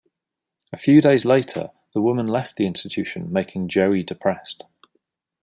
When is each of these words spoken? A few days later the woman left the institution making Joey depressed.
A 0.73 0.77
few 0.77 0.99
days 0.99 1.25
later 1.25 1.69
the 1.93 2.01
woman 2.01 2.25
left 2.25 2.55
the 2.55 2.65
institution 2.65 3.31
making 3.31 3.67
Joey 3.67 4.01
depressed. 4.01 4.65